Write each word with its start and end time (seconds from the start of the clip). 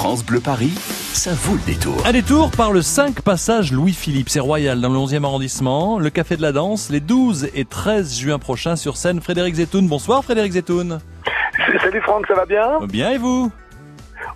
France 0.00 0.24
Bleu 0.24 0.40
Paris, 0.40 0.72
ça 1.12 1.32
vaut 1.34 1.56
le 1.56 1.60
détour. 1.70 1.94
Un 2.06 2.12
détour 2.12 2.50
par 2.50 2.72
le 2.72 2.80
5 2.80 3.20
passage 3.20 3.70
Louis-Philippe, 3.70 4.30
c'est 4.30 4.40
royal 4.40 4.80
dans 4.80 4.88
le 4.88 4.98
11e 4.98 5.24
arrondissement, 5.24 5.98
le 5.98 6.08
Café 6.08 6.38
de 6.38 6.42
la 6.42 6.52
Danse, 6.52 6.88
les 6.88 7.00
12 7.00 7.50
et 7.52 7.66
13 7.66 8.18
juin 8.18 8.38
prochains 8.38 8.76
sur 8.76 8.96
scène. 8.96 9.20
Frédéric 9.20 9.56
Zetoun, 9.56 9.86
bonsoir 9.86 10.24
Frédéric 10.24 10.52
Zetoun. 10.54 11.00
Salut 11.82 12.00
Franck, 12.00 12.26
ça 12.28 12.32
va 12.32 12.46
bien 12.46 12.78
Bien 12.86 13.10
et 13.10 13.18
vous? 13.18 13.52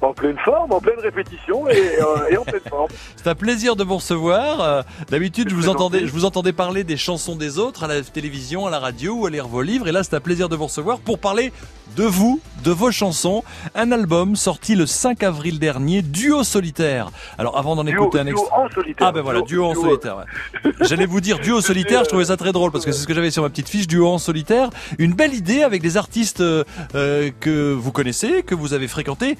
En 0.02 0.12
pleine 0.12 0.36
forme, 0.44 0.70
en 0.70 0.80
pleine 0.80 0.98
répétition 0.98 1.66
et, 1.70 1.98
euh, 1.98 2.36
en 2.38 2.44
pleine 2.44 2.60
forme. 2.68 2.90
C'est 3.16 3.30
un 3.30 3.34
plaisir 3.34 3.74
de 3.74 3.84
vous 3.84 3.96
recevoir. 3.96 4.60
Euh, 4.60 4.82
d'habitude, 5.08 5.48
je 5.48 5.54
vous 5.54 5.70
entendais, 5.70 6.00
je 6.00 6.12
vous 6.12 6.26
entendais 6.26 6.52
parler 6.52 6.84
des 6.84 6.98
chansons 6.98 7.36
des 7.36 7.58
autres 7.58 7.84
à 7.84 7.86
la 7.86 8.02
télévision, 8.02 8.66
à 8.66 8.70
la 8.70 8.80
radio 8.80 9.14
ou 9.14 9.24
à 9.26 9.30
lire 9.30 9.48
vos 9.48 9.62
livres. 9.62 9.88
Et 9.88 9.92
là, 9.92 10.02
c'est 10.04 10.14
un 10.14 10.20
plaisir 10.20 10.50
de 10.50 10.56
vous 10.56 10.64
recevoir 10.64 10.98
pour 10.98 11.18
parler 11.18 11.52
de 11.96 12.04
vous, 12.04 12.40
de 12.64 12.70
vos 12.70 12.90
chansons. 12.90 13.42
Un 13.74 13.92
album 13.92 14.36
sorti 14.36 14.74
le 14.74 14.86
5 14.86 15.22
avril 15.22 15.58
dernier, 15.58 16.02
Duo 16.02 16.44
solitaire. 16.44 17.10
Alors, 17.38 17.58
avant 17.58 17.76
d'en 17.76 17.86
écouter 17.86 18.20
un 18.20 18.26
extrait. 18.26 18.48
en 18.52 18.68
solitaire. 18.70 19.06
Ah 19.06 19.12
ben 19.12 19.22
voilà, 19.22 19.42
Duo, 19.42 19.64
en 19.64 19.74
solitaire. 19.74 20.24
J'allais 20.80 21.06
vous 21.06 21.20
dire 21.20 21.38
Duo 21.38 21.60
solitaire, 21.60 22.04
je 22.04 22.08
trouvais 22.08 22.26
ça 22.26 22.36
très 22.36 22.52
drôle 22.52 22.70
parce 22.70 22.84
que 22.84 22.92
c'est 22.92 23.02
ce 23.02 23.06
que 23.06 23.14
j'avais 23.14 23.30
sur 23.30 23.42
ma 23.42 23.50
petite 23.50 23.68
fiche, 23.68 23.86
Duo 23.86 24.08
en 24.08 24.18
solitaire. 24.18 24.70
Une 24.98 25.14
belle 25.14 25.34
idée 25.34 25.62
avec 25.62 25.82
des 25.82 25.96
artistes 25.96 26.40
euh, 26.40 27.30
que 27.40 27.72
vous 27.72 27.92
connaissez, 27.92 28.42
que 28.42 28.54
vous 28.54 28.72
avez 28.72 28.88
fréquentés 28.88 29.36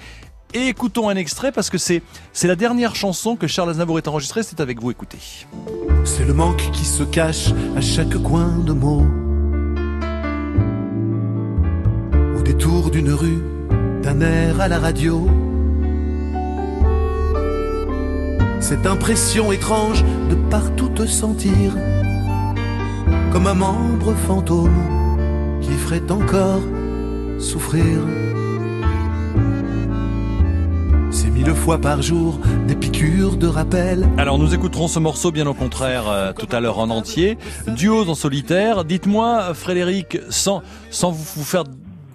et 0.54 0.68
écoutons 0.68 1.08
un 1.08 1.16
extrait 1.16 1.50
parce 1.52 1.68
que 1.68 1.78
c'est 1.78 2.00
c'est 2.32 2.46
la 2.46 2.54
dernière 2.56 2.94
chanson 2.94 3.36
que 3.36 3.46
Charles 3.48 3.70
Aznavour 3.70 3.98
est 3.98 4.08
enregistrée. 4.08 4.42
C'est 4.42 4.60
avec 4.60 4.80
vous, 4.80 4.90
écoutez. 4.90 5.18
C'est 6.04 6.24
le 6.24 6.32
manque 6.32 6.70
qui 6.72 6.84
se 6.84 7.02
cache 7.02 7.48
à 7.76 7.80
chaque 7.80 8.16
coin 8.22 8.58
de 8.58 8.72
mots. 8.72 9.23
Détour 12.44 12.90
d'une 12.90 13.10
rue, 13.10 13.42
d'un 14.02 14.20
air 14.20 14.60
à 14.60 14.68
la 14.68 14.78
radio. 14.78 15.26
Cette 18.60 18.86
impression 18.86 19.50
étrange 19.50 20.04
de 20.30 20.34
partout 20.50 20.88
te 20.88 21.06
sentir 21.06 21.72
comme 23.32 23.46
un 23.46 23.54
membre 23.54 24.14
fantôme 24.14 25.58
qui 25.60 25.72
ferait 25.72 26.10
encore 26.10 26.62
souffrir. 27.38 27.98
mille 31.34 31.54
fois 31.54 31.78
par 31.78 32.00
jour, 32.00 32.38
des 32.66 32.76
piqûres 32.76 33.36
de 33.36 33.46
rappel. 33.46 34.08
Alors 34.18 34.38
nous 34.38 34.54
écouterons 34.54 34.88
ce 34.88 34.98
morceau 34.98 35.32
bien 35.32 35.46
au 35.46 35.54
contraire 35.54 36.04
euh, 36.08 36.32
tout 36.32 36.48
à 36.52 36.60
l'heure 36.60 36.78
en 36.78 36.90
entier. 36.90 37.36
Duos 37.66 38.08
en 38.08 38.14
solitaire. 38.14 38.84
Dites-moi 38.84 39.52
Frédéric, 39.52 40.18
sans 40.30 40.62
vous, 41.02 41.44
faire 41.44 41.64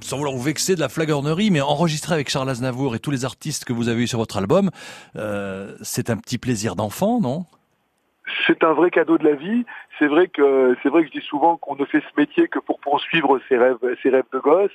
sans 0.01 0.17
vouloir 0.17 0.35
vous 0.35 0.41
vexer 0.41 0.75
de 0.75 0.79
la 0.79 0.89
flagornerie, 0.89 1.51
mais 1.51 1.61
enregistrer 1.61 2.13
avec 2.13 2.29
Charles 2.29 2.49
Aznavour 2.49 2.95
et 2.95 2.99
tous 2.99 3.11
les 3.11 3.25
artistes 3.25 3.65
que 3.65 3.73
vous 3.73 3.89
avez 3.89 4.03
eu 4.03 4.07
sur 4.07 4.19
votre 4.19 4.37
album, 4.37 4.69
euh, 5.15 5.75
c'est 5.81 6.09
un 6.09 6.17
petit 6.17 6.37
plaisir 6.37 6.75
d'enfant, 6.75 7.19
non? 7.19 7.45
C'est 8.45 8.63
un 8.63 8.73
vrai 8.73 8.91
cadeau 8.91 9.17
de 9.17 9.23
la 9.23 9.35
vie. 9.35 9.65
C'est 9.97 10.07
vrai 10.07 10.27
que 10.27 10.75
c'est 10.81 10.89
vrai 10.89 11.01
que 11.01 11.07
je 11.07 11.19
dis 11.19 11.25
souvent 11.25 11.57
qu'on 11.57 11.75
ne 11.75 11.85
fait 11.85 11.99
ce 11.99 12.19
métier 12.19 12.47
que 12.47 12.59
pour 12.59 12.79
poursuivre 12.79 13.39
ses 13.49 13.57
rêves, 13.57 13.77
ses 14.01 14.09
rêves 14.09 14.29
de 14.31 14.39
gosse. 14.39 14.71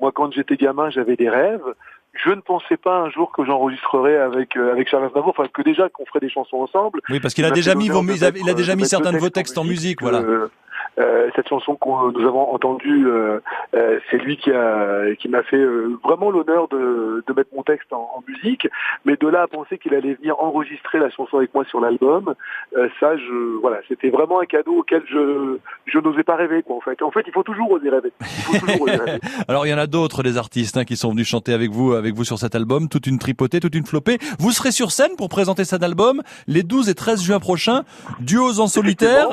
Moi, 0.00 0.12
quand 0.12 0.32
j'étais 0.32 0.56
gamin, 0.56 0.90
j'avais 0.90 1.16
des 1.16 1.28
rêves 1.28 1.74
je 2.12 2.30
ne 2.30 2.40
pensais 2.40 2.76
pas 2.76 2.98
un 2.98 3.10
jour 3.10 3.32
que 3.32 3.44
j'enregistrerais 3.44 4.16
avec 4.16 4.56
euh, 4.56 4.72
avec 4.72 4.88
Charles 4.88 5.06
Aznavour, 5.06 5.30
enfin 5.30 5.48
que 5.52 5.62
déjà 5.62 5.88
qu'on 5.88 6.04
ferait 6.06 6.20
des 6.20 6.30
chansons 6.30 6.58
ensemble. 6.58 7.00
Oui, 7.08 7.20
parce 7.20 7.34
qu'il 7.34 7.44
a, 7.44 7.50
déjà 7.50 7.74
mis 7.74 7.88
vos, 7.88 8.02
il 8.02 8.24
a, 8.24 8.30
il 8.34 8.48
a 8.48 8.54
déjà 8.54 8.76
mis 8.76 8.86
certains 8.86 9.12
de 9.12 9.18
vos 9.18 9.30
textes 9.30 9.58
en 9.58 9.64
musique, 9.64 10.00
voilà. 10.02 10.18
Euh, 10.18 10.48
euh, 10.98 11.30
cette 11.36 11.48
chanson 11.48 11.76
que 11.76 12.18
nous 12.18 12.26
avons 12.26 12.52
entendue, 12.52 13.06
euh, 13.06 13.40
euh, 13.74 14.00
c'est 14.10 14.18
lui 14.18 14.36
qui 14.36 14.50
a 14.50 15.14
qui 15.18 15.28
m'a 15.28 15.42
fait 15.42 15.64
vraiment 16.04 16.30
l'honneur 16.30 16.68
de, 16.68 17.22
de 17.26 17.32
mettre 17.32 17.50
mon 17.54 17.62
texte 17.62 17.92
en, 17.92 18.10
en, 18.16 18.24
musique. 18.26 18.68
Mais 19.04 19.16
de 19.16 19.28
là 19.28 19.42
à 19.42 19.46
penser 19.46 19.78
qu'il 19.78 19.94
allait 19.94 20.14
venir 20.14 20.38
enregistrer 20.40 20.98
la 20.98 21.08
chanson 21.10 21.38
avec 21.38 21.54
moi 21.54 21.64
sur 21.64 21.80
l'album, 21.80 22.34
ça, 22.98 23.16
je 23.16 23.60
voilà, 23.60 23.78
c'était 23.88 24.10
vraiment 24.10 24.40
un 24.40 24.46
cadeau 24.46 24.78
auquel 24.78 25.02
je 25.08 25.58
je 25.86 25.98
n'osais 25.98 26.24
pas 26.24 26.36
rêver. 26.36 26.62
Quoi, 26.62 26.76
en 26.76 26.80
fait, 26.80 27.00
en 27.02 27.10
fait, 27.10 27.22
il 27.26 27.32
faut 27.32 27.42
toujours 27.44 27.70
oser 27.70 27.88
rêver. 27.88 28.12
Alors, 29.48 29.66
il 29.66 29.70
y 29.70 29.74
en 29.74 29.78
a 29.78 29.86
d'autres 29.86 30.22
des 30.22 30.36
artistes 30.36 30.76
hein, 30.76 30.84
qui 30.84 30.96
sont 30.96 31.10
venus 31.10 31.28
chanter 31.28 31.52
avec 31.52 31.70
vous 31.70 31.92
avec 32.00 32.14
vous 32.14 32.24
sur 32.24 32.38
cet 32.38 32.54
album, 32.54 32.88
toute 32.88 33.06
une 33.06 33.18
tripotée, 33.18 33.60
toute 33.60 33.74
une 33.76 33.86
flopée. 33.86 34.18
Vous 34.38 34.50
serez 34.50 34.72
sur 34.72 34.90
scène 34.90 35.14
pour 35.16 35.28
présenter 35.28 35.64
cet 35.64 35.82
album 35.82 36.22
les 36.48 36.64
12 36.64 36.88
et 36.88 36.94
13 36.94 37.22
juin 37.22 37.38
prochains, 37.38 37.84
duos 38.18 38.58
en 38.58 38.66
solitaire. 38.66 39.28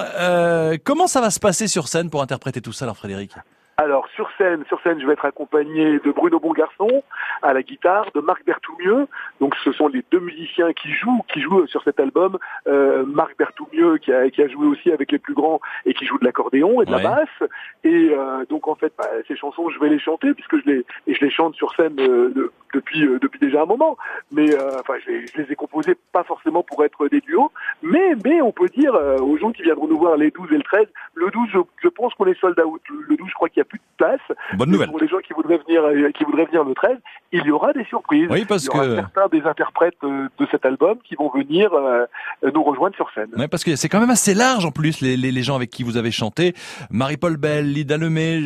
comment 0.83 1.07
ça 1.07 1.21
va 1.21 1.31
se 1.31 1.39
passer 1.39 1.67
sur 1.67 1.87
scène 1.87 2.09
pour 2.09 2.21
interpréter 2.21 2.61
tout 2.61 2.73
ça, 2.73 2.85
alors 2.85 2.97
Frédéric? 2.97 3.31
Alors 3.79 4.07
sur 4.15 4.27
scène, 4.39 4.63
sur 4.67 4.81
scène, 4.81 4.99
je 4.99 5.05
vais 5.05 5.13
être 5.13 5.25
accompagné 5.25 5.99
de 5.99 6.11
Bruno 6.11 6.39
Bongarçon 6.39 7.03
à 7.43 7.53
la 7.53 7.61
guitare, 7.61 8.07
de 8.15 8.21
Marc 8.21 8.43
Berthoumieux. 8.43 9.07
Donc 9.39 9.55
ce 9.63 9.71
sont 9.71 9.87
les 9.87 10.03
deux 10.11 10.19
musiciens 10.19 10.73
qui 10.73 10.91
jouent, 10.91 11.23
qui 11.31 11.41
jouent 11.41 11.67
sur 11.67 11.83
cet 11.83 11.99
album. 11.99 12.39
Euh, 12.67 13.05
Marc 13.05 13.37
Berthoumieux 13.37 13.99
qui 13.99 14.11
a, 14.11 14.31
qui 14.31 14.41
a 14.41 14.47
joué 14.47 14.65
aussi 14.65 14.91
avec 14.91 15.11
les 15.11 15.19
plus 15.19 15.35
grands 15.35 15.61
et 15.85 15.93
qui 15.93 16.07
joue 16.07 16.17
de 16.17 16.25
l'accordéon 16.25 16.81
et 16.81 16.85
de 16.85 16.91
la 16.91 17.03
basse. 17.03 17.49
Et 17.83 18.09
euh, 18.13 18.45
donc 18.49 18.67
en 18.67 18.73
fait, 18.73 18.91
bah, 18.97 19.09
ces 19.27 19.35
chansons, 19.35 19.69
je 19.69 19.79
vais 19.79 19.89
les 19.89 19.99
chanter 19.99 20.33
puisque 20.33 20.59
je 20.65 20.71
les 20.71 20.85
et 21.05 21.13
je 21.13 21.23
les 21.23 21.29
chante 21.29 21.53
sur 21.53 21.75
scène 21.75 21.99
euh, 21.99 22.51
depuis 22.77 23.05
euh, 23.05 23.19
depuis 23.19 23.39
déjà 23.39 23.63
un 23.63 23.65
moment. 23.65 23.97
Mais 24.31 24.53
euh, 24.53 24.79
enfin, 24.79 24.95
je, 25.05 25.11
je, 25.27 25.41
les 25.41 25.51
ai 25.51 25.55
composés 25.55 25.95
pas 26.11 26.23
forcément 26.23 26.63
pour 26.63 26.83
être 26.85 27.07
des 27.07 27.21
duos, 27.21 27.51
mais 27.81 28.15
mais 28.23 28.41
on 28.41 28.51
peut 28.51 28.69
dire 28.69 28.93
aux 29.21 29.37
gens 29.37 29.51
qui 29.51 29.63
viendront 29.63 29.87
nous 29.87 29.97
voir 29.97 30.17
les 30.17 30.31
12 30.31 30.51
et 30.51 30.57
le 30.57 30.63
13, 30.63 30.87
le 31.15 31.29
12, 31.31 31.49
je, 31.53 31.59
je 31.83 31.89
pense 31.89 32.13
qu'on 32.13 32.25
est 32.25 32.39
sold 32.39 32.59
out. 32.59 32.81
Le 33.09 33.15
12, 33.15 33.27
je 33.27 33.33
crois 33.33 33.49
qu'il 33.49 33.59
y 33.59 33.61
a 33.61 33.65
plus 33.65 33.79
de 33.79 33.83
place. 33.97 34.21
Bonne 34.53 34.71
nouvelle. 34.71 34.89
Pour 34.89 34.99
les 34.99 35.07
gens 35.07 35.19
qui 35.19 35.33
voudraient 35.33 35.57
venir, 35.57 35.83
euh, 35.83 36.11
qui 36.11 36.23
voudraient 36.23 36.45
venir 36.45 36.63
le 36.63 36.73
13, 36.73 36.97
il 37.37 37.47
y 37.47 37.51
aura 37.51 37.73
des 37.73 37.85
surprises. 37.85 38.27
Oui, 38.29 38.45
parce 38.45 38.63
il 38.63 38.67
y 38.67 38.69
aura 38.69 38.85
que 38.85 38.95
certains 38.95 39.27
des 39.31 39.41
interprètes 39.41 39.97
euh, 40.03 40.27
de 40.39 40.47
cet 40.51 40.65
album 40.65 40.97
qui 41.07 41.15
vont 41.15 41.29
venir 41.29 41.73
euh, 41.73 42.05
nous 42.53 42.63
rejoindre 42.63 42.95
sur 42.95 43.09
scène. 43.13 43.29
Oui, 43.37 43.47
parce 43.47 43.63
que 43.63 43.75
c'est 43.75 43.89
quand 43.89 43.99
même 43.99 44.09
assez 44.09 44.33
large 44.33 44.65
en 44.65 44.71
plus 44.71 45.01
les, 45.01 45.17
les, 45.17 45.31
les 45.31 45.43
gens 45.43 45.55
avec 45.55 45.69
qui 45.69 45.83
vous 45.83 45.97
avez 45.97 46.11
chanté. 46.11 46.53
Marie-Paul 46.89 47.37
Bell, 47.37 47.71
Lida 47.71 47.97
Lemay, 47.97 48.41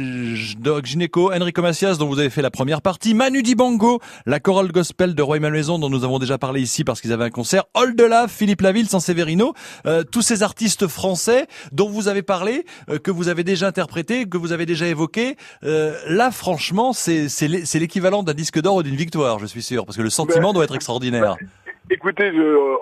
Doc 0.60 0.86
Gineco, 0.86 1.32
Enrico 1.34 1.62
Macias 1.62 1.98
dont 1.98 2.08
vous 2.08 2.20
avez 2.20 2.30
fait 2.30 2.42
la 2.42 2.52
première 2.52 2.82
partie, 2.82 3.14
Manu 3.14 3.44
Dibango, 3.44 4.00
la 4.26 4.40
chorale 4.40 4.72
gospel 4.72 5.16
de 5.16 5.22
Roy 5.22 5.40
Malmaison 5.40 5.80
dont 5.80 5.90
nous 5.90 6.04
avons 6.04 6.20
déjà 6.20 6.38
parlé 6.38 6.62
ici 6.62 6.84
parce 6.84 7.02
qu'ils 7.02 7.14
avaient 7.14 7.26
un 7.26 7.30
concert, 7.30 7.64
Oldelaf, 7.74 8.32
Philippe 8.32 8.62
Laville, 8.62 8.88
Sanseverino, 8.88 9.54
euh, 9.86 10.04
tous 10.04 10.22
ces 10.22 10.44
artistes 10.44 10.88
français 10.88 11.48
dont 11.72 11.90
vous 11.90 12.08
avez 12.08 12.22
parlé, 12.22 12.66
que 13.04 13.12
vous 13.12 13.28
avez 13.28 13.44
déjà 13.44 13.68
interprété, 13.68 14.26
que 14.26 14.38
vous 14.38 14.52
avez 14.52 14.66
déjà 14.66 14.88
évoqué. 14.88 15.36
Euh, 15.64 15.96
là, 16.08 16.32
franchement, 16.32 16.94
c'est 16.94 17.48
l'équivalent 17.80 18.24
d'un 18.24 18.34
disque 18.34 18.60
d'or 18.62 18.81
ou 18.82 18.84
d'une 18.84 18.96
victoire, 18.96 19.40
je 19.40 19.46
suis 19.46 19.62
sûr, 19.62 19.86
parce 19.86 19.98
que 19.98 20.02
le 20.02 20.10
sentiment 20.10 20.50
ben, 20.50 20.56
doit 20.56 20.64
être 20.66 20.76
extraordinaire. 20.76 21.36
Ben, 21.40 21.48
écoutez, 21.90 22.32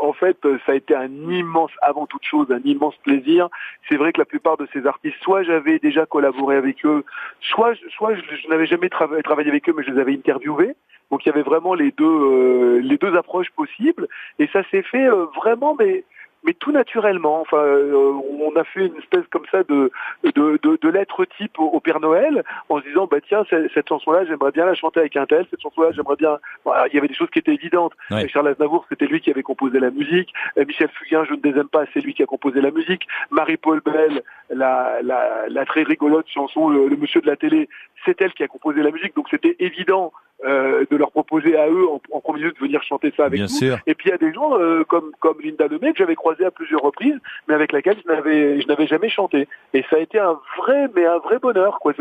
en 0.01 0.13
fait, 0.13 0.37
ça 0.65 0.71
a 0.71 0.75
été 0.75 0.95
un 0.95 1.11
immense, 1.29 1.71
avant 1.81 2.05
toute 2.05 2.23
chose, 2.23 2.47
un 2.51 2.61
immense 2.65 2.95
plaisir. 3.03 3.49
C'est 3.87 3.97
vrai 3.97 4.11
que 4.13 4.19
la 4.19 4.25
plupart 4.25 4.57
de 4.57 4.67
ces 4.73 4.85
artistes, 4.85 5.17
soit 5.21 5.43
j'avais 5.43 5.79
déjà 5.79 6.05
collaboré 6.05 6.55
avec 6.55 6.85
eux, 6.85 7.03
soit, 7.41 7.73
soit 7.95 8.15
je, 8.15 8.47
n'avais 8.49 8.65
jamais 8.65 8.89
travaillé 8.89 9.49
avec 9.49 9.69
eux, 9.69 9.73
mais 9.75 9.83
je 9.83 9.91
les 9.91 9.99
avais 9.99 10.13
interviewés. 10.13 10.75
Donc 11.11 11.25
il 11.25 11.29
y 11.29 11.31
avait 11.31 11.41
vraiment 11.41 11.73
les 11.73 11.91
deux, 11.91 12.05
euh, 12.05 12.81
les 12.83 12.97
deux 12.97 13.15
approches 13.15 13.49
possibles, 13.55 14.07
et 14.37 14.47
ça 14.53 14.61
s'est 14.69 14.83
fait 14.83 15.07
euh, 15.07 15.25
vraiment, 15.35 15.75
mais 15.77 16.03
mais 16.43 16.53
tout 16.53 16.71
naturellement. 16.71 17.41
Enfin, 17.41 17.57
euh, 17.57 18.13
on 18.41 18.55
a 18.55 18.63
fait 18.63 18.87
une 18.87 18.95
espèce 18.97 19.25
comme 19.31 19.45
ça 19.51 19.63
de 19.63 19.91
de, 20.23 20.59
de, 20.63 20.77
de 20.81 20.89
lettre 20.89 21.25
type 21.37 21.59
au, 21.59 21.79
Père 21.79 21.99
Noël 21.99 22.43
en 22.69 22.79
se 22.79 22.85
disant 22.85 23.07
bah 23.09 23.17
tiens 23.25 23.43
cette, 23.49 23.87
chanson-là 23.87 24.25
j'aimerais 24.25 24.51
bien 24.51 24.65
la 24.65 24.75
chanter 24.75 24.99
avec 24.99 25.15
un 25.15 25.25
tel, 25.25 25.45
cette 25.49 25.61
chanson-là 25.61 25.91
j'aimerais 25.91 26.15
bien. 26.15 26.37
il 26.65 26.95
y 26.95 26.97
avait 26.97 27.07
des 27.07 27.13
choses 27.13 27.29
qui 27.29 27.39
étaient 27.39 27.53
évidentes. 27.53 27.93
Charles 28.27 28.49
Aznavour 28.49 28.85
c'était 28.89 29.07
lui 29.07 29.21
qui 29.21 29.31
avait 29.31 29.43
composé 29.43 29.79
la 29.79 29.91
musique. 29.91 30.33
Michel 30.57 30.89
Fugain 30.89 31.23
je 31.25 31.33
ne 31.33 31.41
les 31.43 31.59
aime 31.59 31.69
pas 31.69 31.85
c'est 31.93 32.01
lui 32.01 32.13
qui 32.13 32.23
a 32.23 32.25
composé 32.25 32.61
la 32.61 32.71
musique. 32.71 33.07
Marie-Paul 33.31 33.81
Bell 33.81 34.23
la, 34.49 35.01
la, 35.03 35.47
la 35.47 35.65
très 35.65 35.83
rigolote 35.83 36.27
chanson 36.27 36.69
le, 36.69 36.89
Monsieur 36.99 37.21
de 37.21 37.27
la 37.27 37.35
télé 37.35 37.69
c'est 38.05 38.21
elle 38.21 38.33
qui 38.33 38.43
a 38.43 38.47
composé 38.47 38.81
la 38.81 38.91
musique 38.91 39.15
donc 39.15 39.27
c'était 39.29 39.55
évident 39.59 40.11
euh, 40.45 40.85
de 40.89 40.95
leur 40.95 41.11
proposer 41.11 41.57
à 41.57 41.67
eux 41.67 41.85
en, 41.89 42.01
en, 42.11 42.21
premier 42.21 42.43
lieu 42.43 42.51
de 42.51 42.59
venir 42.59 42.81
chanter 42.83 43.11
ça 43.17 43.25
avec 43.25 43.39
Bien 43.39 43.47
nous. 43.47 43.49
Sûr. 43.49 43.77
Et 43.87 43.93
puis 43.93 44.07
il 44.07 44.11
y 44.11 44.13
a 44.13 44.17
des 44.17 44.33
gens 44.33 44.57
euh, 44.57 44.85
comme 44.85 45.11
comme 45.19 45.37
Linda 45.43 45.67
Lemay 45.67 45.91
que 45.91 45.97
j'avais 45.97 46.15
croisé 46.15 46.45
à 46.45 46.51
plusieurs 46.51 46.81
reprises, 46.81 47.17
mais 47.47 47.55
avec 47.55 47.73
laquelle 47.73 47.97
je 48.01 48.09
n'avais 48.09 48.61
je 48.61 48.67
n'avais 48.67 48.87
jamais 48.87 49.09
chanté. 49.09 49.49
Et 49.73 49.83
ça 49.89 49.97
a 49.97 49.99
été 49.99 50.17
un 50.17 50.39
vrai 50.57 50.87
mais 50.95 51.05
un 51.05 51.17
vrai 51.17 51.39
bonheur 51.39 51.79
quoi. 51.79 51.93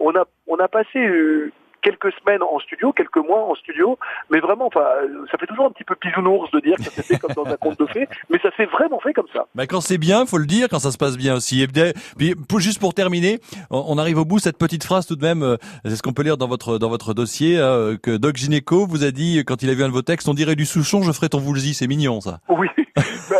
On 0.00 0.14
a 0.16 0.24
on 0.46 0.56
a 0.56 0.68
passé 0.68 0.98
euh, 0.98 1.52
quelques 1.82 2.12
semaines 2.20 2.42
en 2.42 2.58
studio, 2.60 2.92
quelques 2.92 3.16
mois 3.16 3.44
en 3.44 3.54
studio, 3.54 3.98
mais 4.30 4.40
vraiment, 4.40 4.66
enfin, 4.66 4.84
ça 5.30 5.38
fait 5.38 5.46
toujours 5.46 5.66
un 5.66 5.70
petit 5.70 5.84
peu 5.84 5.96
bisounours 6.00 6.50
de 6.52 6.60
dire 6.60 6.76
que 6.76 6.84
ça 6.84 6.90
s'est 6.90 7.02
fait 7.02 7.18
comme 7.18 7.32
dans 7.32 7.46
un 7.46 7.56
conte 7.56 7.78
de 7.78 7.86
fées, 7.86 8.08
mais 8.30 8.38
ça 8.38 8.50
s'est 8.56 8.66
vraiment 8.66 9.00
fait 9.00 9.12
comme 9.12 9.26
ça. 9.32 9.46
Bah 9.54 9.66
quand 9.66 9.80
c'est 9.80 9.98
bien, 9.98 10.26
faut 10.26 10.38
le 10.38 10.46
dire, 10.46 10.68
quand 10.70 10.78
ça 10.78 10.90
se 10.90 10.98
passe 10.98 11.16
bien 11.16 11.36
aussi. 11.36 11.62
Et 11.62 11.66
puis, 11.66 12.34
juste 12.58 12.80
pour 12.80 12.94
terminer, 12.94 13.40
on 13.70 13.98
arrive 13.98 14.18
au 14.18 14.24
bout 14.24 14.38
cette 14.38 14.58
petite 14.58 14.84
phrase 14.84 15.06
tout 15.06 15.16
de 15.16 15.22
même, 15.22 15.42
euh, 15.42 15.56
c'est 15.84 15.96
ce 15.96 16.02
qu'on 16.02 16.12
peut 16.12 16.22
lire 16.22 16.36
dans 16.36 16.48
votre 16.48 16.78
dans 16.78 16.88
votre 16.88 17.14
dossier 17.14 17.58
euh, 17.58 17.96
que 17.96 18.16
Doc 18.16 18.36
Gineco 18.36 18.86
vous 18.86 19.04
a 19.04 19.10
dit 19.10 19.42
quand 19.46 19.62
il 19.62 19.70
a 19.70 19.74
vu 19.74 19.82
un 19.82 19.88
de 19.88 19.92
vos 19.92 20.02
textes, 20.02 20.28
on 20.28 20.34
dirait 20.34 20.56
du 20.56 20.66
Souchon, 20.66 21.02
je 21.02 21.12
ferai 21.12 21.28
ton 21.28 21.40
Woolsey, 21.40 21.72
c'est 21.72 21.86
mignon 21.86 22.20
ça. 22.20 22.38
Oui, 22.48 22.68
bah, 22.96 23.36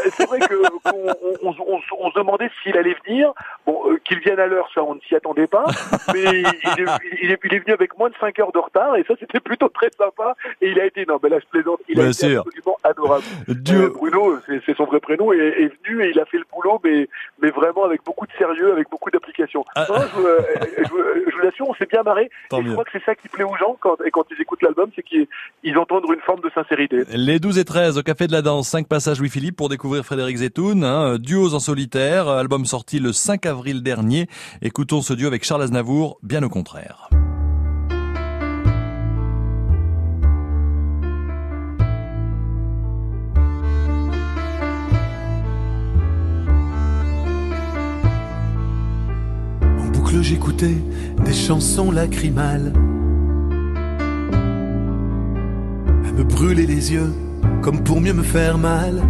qu'on 0.85 1.49
on, 1.49 1.51
on, 1.51 1.81
on, 2.01 2.11
se 2.11 2.15
demandait 2.15 2.51
s'il 2.63 2.77
allait 2.77 2.97
venir. 3.07 3.33
Bon, 3.67 3.81
euh, 3.87 3.99
qu'il 4.05 4.19
vienne 4.19 4.41
à 4.41 4.47
l'heure, 4.47 4.69
ça, 4.75 4.83
on 4.83 4.95
ne 4.95 5.01
s'y 5.01 5.15
attendait 5.15 5.47
pas. 5.47 5.65
Mais 6.15 6.23
il 6.23 6.47
est, 6.47 6.61
il, 7.23 7.31
est, 7.31 7.39
il 7.43 7.55
est, 7.55 7.59
venu 7.59 7.73
avec 7.73 7.99
moins 7.99 8.11
de 8.11 8.15
5 8.21 8.39
heures 8.41 8.53
de 8.53 8.59
retard 8.59 8.97
et 8.97 9.05
ça, 9.05 9.15
c'était 9.19 9.41
plutôt 9.41 9.69
très 9.69 9.91
sympa. 9.97 10.35
Et 10.61 10.71
il 10.71 10.81
a 10.81 10.87
été, 10.87 11.05
non, 11.07 11.19
ben 11.23 11.31
là, 11.31 11.39
je 11.41 11.47
plaisante, 11.47 11.81
il 11.89 12.01
a 12.01 12.09
été 12.09 12.37
absolument 12.37 12.79
adorable. 12.85 13.25
Euh, 13.49 13.91
Bruno, 13.91 14.39
c'est 14.67 14.77
son 14.77 14.85
vrai 14.85 15.01
prénom, 15.01 15.33
est, 15.33 15.39
est, 15.39 15.73
venu 15.85 16.05
et 16.05 16.11
il 16.11 16.21
a 16.21 16.25
fait 16.25 16.39
le 16.39 16.45
boulot, 16.53 16.81
mais, 16.85 17.09
mais 17.41 17.51
vraiment 17.51 17.85
avec 17.85 18.03
beaucoup 18.05 18.27
de 18.27 18.33
sérieux, 18.39 18.73
avec 18.73 18.89
beaucoup 18.91 19.11
d'application. 19.11 19.65
Ah. 19.75 19.87
je, 19.89 20.23
je, 20.79 20.85
je, 20.85 21.22
on 21.61 21.75
s'est 21.75 21.87
bien 21.87 22.03
marré. 22.03 22.25
et 22.25 22.65
je 22.65 22.73
crois 22.73 22.85
que 22.85 22.91
c'est 22.93 23.05
ça 23.05 23.15
qui 23.15 23.29
plaît 23.29 23.45
aux 23.45 23.57
gens 23.57 23.77
quand, 23.81 23.97
quand 24.13 24.25
ils 24.31 24.41
écoutent 24.41 24.63
l'album, 24.63 24.91
c'est 24.95 25.03
qu'ils 25.03 25.79
entendent 25.79 26.05
une 26.13 26.21
forme 26.21 26.41
de 26.41 26.51
sincérité. 26.55 27.03
Les 27.13 27.39
12 27.39 27.59
et 27.59 27.65
13 27.65 27.99
au 27.99 28.03
Café 28.03 28.27
de 28.27 28.33
la 28.33 28.43
Danse, 28.43 28.69
5 28.69 28.89
passages 28.89 29.19
Louis-Philippe 29.19 29.57
pour 29.57 29.69
découvrir 29.69 30.05
Frédéric 30.05 30.39
Zetoun, 30.39 30.85
hein, 30.85 31.19
duos 31.19 31.55
en 31.55 31.61
solitaire, 31.61 32.29
album 32.29 32.65
sorti 32.65 32.99
le 32.99 33.13
5 33.13 33.47
avril 33.47 33.83
dernier. 33.83 34.27
Écoutons 34.61 35.01
ce 35.01 35.15
duo 35.15 35.27
avec 35.27 35.45
Charles 35.45 35.63
Aznavour, 35.63 36.19
bien 36.23 36.43
au 36.43 36.49
contraire. 36.49 37.12
J'écoutais 50.21 50.77
des 51.25 51.33
chansons 51.33 51.91
lacrymales 51.91 52.73
à 56.07 56.13
me 56.13 56.25
brûler 56.25 56.67
les 56.67 56.93
yeux 56.93 57.13
comme 57.63 57.83
pour 57.83 58.01
mieux 58.01 58.13
me 58.13 58.23
faire 58.23 58.59
mal. 58.59 59.03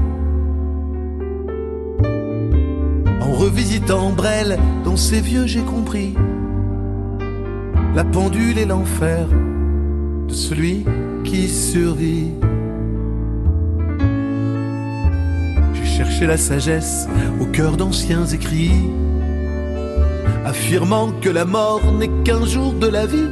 En 3.20 3.32
revisitant 3.32 4.10
Brel, 4.10 4.58
dans 4.84 4.96
ses 4.96 5.20
vieux 5.20 5.46
j'ai 5.46 5.62
compris 5.62 6.14
la 7.94 8.04
pendule 8.04 8.58
et 8.58 8.64
l'enfer 8.64 9.26
de 10.28 10.32
celui 10.32 10.84
qui 11.24 11.48
survit. 11.48 12.30
J'ai 15.74 15.84
cherché 15.84 16.26
la 16.26 16.36
sagesse 16.36 17.08
au 17.40 17.46
cœur 17.46 17.76
d'anciens 17.76 18.26
écrits, 18.26 18.90
affirmant 20.44 21.12
que 21.20 21.28
la 21.28 21.44
mort 21.44 21.92
n'est 21.92 22.10
qu'un 22.24 22.44
jour 22.44 22.72
de 22.72 22.86
la 22.86 23.06
vie. 23.06 23.30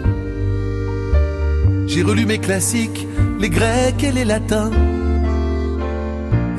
J'ai 1.86 2.02
relu 2.02 2.24
mes 2.24 2.38
classiques, 2.38 3.06
les 3.40 3.50
grecs 3.50 4.04
et 4.04 4.12
les 4.12 4.24
latins. 4.24 4.70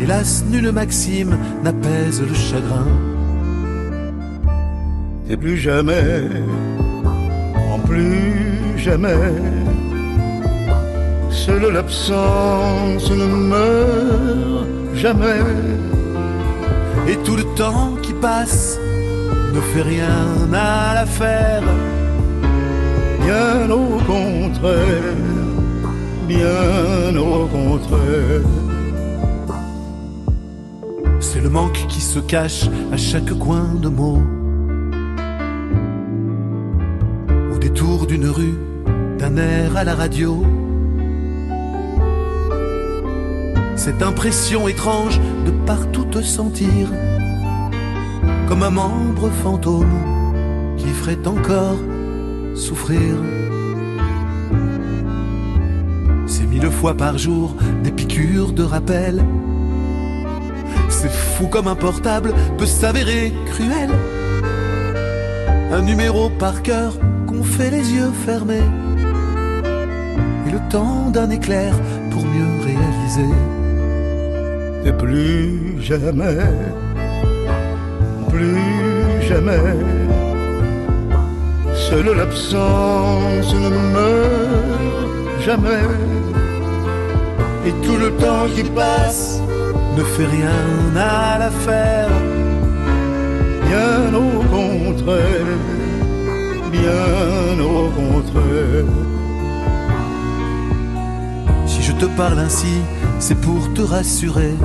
Hélas, 0.02 0.44
nulle 0.50 0.72
maxime 0.72 1.38
n'apaise 1.64 2.22
le 2.22 2.34
chagrin. 2.34 2.88
Et 5.30 5.38
plus 5.38 5.58
jamais, 5.58 6.24
en 7.72 7.80
plus 7.80 8.78
jamais, 8.78 9.16
seule 11.30 11.72
l'absence 11.72 13.10
ne 13.10 13.26
meurt 13.26 14.68
jamais. 14.96 15.40
Et 17.08 17.16
tout 17.24 17.38
le 17.38 17.46
temps 17.56 17.96
qui 18.02 18.14
passe 18.14 18.81
ne 19.54 19.60
fait 19.60 19.82
rien 19.82 20.54
à 20.54 20.94
l'affaire. 20.96 21.64
Bien 23.22 23.70
au 23.70 23.98
contraire, 24.00 25.16
bien 26.28 27.18
au 27.18 27.46
contraire. 27.48 28.48
C'est 31.20 31.42
le 31.42 31.50
manque 31.50 31.86
qui 31.88 32.02
se 32.02 32.20
cache 32.20 32.66
à 32.92 32.98
chaque 32.98 33.34
coin 33.38 33.68
de 33.82 33.90
mots. 33.90 34.24
Au 37.54 37.58
détour 37.58 38.08
d'une 38.08 38.28
rue, 38.28 38.58
d'un 39.20 39.38
air 39.38 39.76
à 39.76 39.84
la 39.84 39.96
radio. 39.96 40.44
Cette 43.76 44.02
impression 44.04 44.68
étrange 44.68 45.20
de 45.46 45.52
partout 45.66 46.06
te 46.06 46.22
sentir 46.22 46.90
comme 48.52 48.64
un 48.64 48.70
membre 48.70 49.30
fantôme 49.30 50.76
qui 50.76 50.90
ferait 50.90 51.26
encore 51.26 51.80
souffrir. 52.54 53.16
C'est 56.28 56.46
mille 56.48 56.70
fois 56.70 56.94
par 56.98 57.18
jour 57.18 57.56
des 57.82 57.94
piqûres 57.94 58.52
de 58.52 58.64
rappel 58.64 59.24
c'est 60.90 61.10
fou 61.10 61.48
comme 61.48 61.70
un 61.70 61.76
portable 61.76 62.34
peut 62.58 62.66
s'avérer 62.66 63.34
cruel. 63.46 63.90
Un 65.72 65.82
numéro 65.84 66.30
par 66.30 66.62
cœur 66.62 66.98
qu'on 67.28 67.44
fait 67.44 67.72
les 67.72 67.94
yeux 67.94 68.12
fermés. 68.26 68.68
Et 70.46 70.52
le 70.52 70.60
temps 70.70 71.10
d'un 71.10 71.30
éclair 71.30 71.74
pour 72.12 72.26
mieux 72.26 72.66
réaliser. 72.66 73.34
Et 74.86 74.92
plus 74.92 75.82
jamais, 75.82 76.38
plus 78.32 79.28
jamais, 79.28 79.76
seule 81.74 82.12
l'absence 82.16 83.54
ne 83.54 83.70
meurt 83.94 85.42
jamais. 85.46 85.88
Et 87.66 87.74
tout 87.86 87.98
le 87.98 88.12
temps 88.12 88.48
qui 88.56 88.64
passe 88.64 89.40
ne 89.98 90.04
fait 90.04 90.26
rien 90.26 90.96
à 90.96 91.38
l'affaire. 91.40 92.10
Bien 93.68 94.14
au 94.14 94.42
contraire, 94.58 95.52
bien 96.72 97.64
au 97.64 97.90
contraire. 97.90 98.90
Si 101.68 101.82
je 101.84 101.94
te 101.94 102.06
parle 102.06 102.40
ainsi, 102.40 102.82
c'est 103.20 103.40
pour 103.40 103.74
te 103.74 103.82
rassurer. 103.82 104.56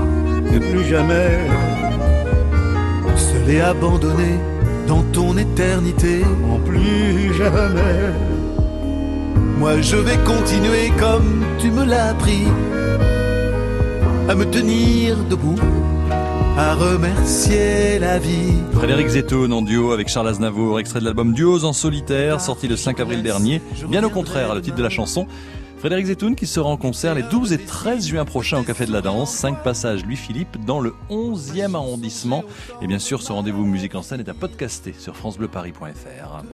Que 0.50 0.58
plus 0.58 0.84
jamais, 0.84 1.40
et 3.48 3.60
abandonné 3.60 4.38
dans 4.86 5.02
ton 5.12 5.36
éternité. 5.36 6.22
En 6.50 6.58
plus 6.58 7.34
jamais. 7.34 8.12
Moi 9.58 9.80
je 9.80 9.96
vais 9.96 10.18
continuer 10.24 10.92
comme 10.98 11.44
tu 11.58 11.70
me 11.70 11.84
l'as 11.84 12.10
appris 12.10 12.44
à 14.28 14.34
me 14.34 14.44
tenir 14.44 15.16
debout, 15.30 15.58
à 16.58 16.74
remercier 16.74 17.98
la 18.00 18.18
vie. 18.18 18.54
Frédéric 18.72 19.08
Zetoun 19.08 19.52
en 19.52 19.62
duo 19.62 19.92
avec 19.92 20.08
Charles 20.08 20.28
Aznavour, 20.28 20.80
extrait 20.80 20.98
de 20.98 21.04
l'album 21.04 21.32
Duos 21.32 21.64
en 21.64 21.72
solitaire, 21.72 22.40
sorti 22.40 22.66
le 22.66 22.76
5 22.76 22.98
avril 22.98 23.22
dernier. 23.22 23.62
Bien 23.88 24.02
au 24.02 24.10
contraire, 24.10 24.54
le 24.54 24.60
titre 24.60 24.76
de 24.76 24.82
la 24.82 24.90
chanson. 24.90 25.26
Frédéric 25.78 26.06
Zetoun 26.06 26.34
qui 26.34 26.46
sera 26.46 26.68
en 26.68 26.76
concert 26.76 27.14
les 27.14 27.22
12 27.22 27.52
et 27.52 27.58
13 27.58 28.06
juin 28.06 28.24
prochains 28.24 28.60
au 28.60 28.62
Café 28.62 28.86
de 28.86 28.92
la 28.92 29.02
Danse, 29.02 29.30
5 29.30 29.62
passages 29.62 30.04
Louis-Philippe 30.04 30.64
dans 30.64 30.80
le 30.80 30.94
11e 31.10 31.74
arrondissement. 31.74 32.44
Et 32.80 32.86
bien 32.86 32.98
sûr, 32.98 33.22
ce 33.22 33.30
rendez-vous 33.32 33.64
musique 33.64 33.94
en 33.94 34.02
scène 34.02 34.20
est 34.20 34.28
à 34.28 34.34
podcaster 34.34 34.94
sur 34.98 35.16
francebleuparis.fr. 35.16 36.42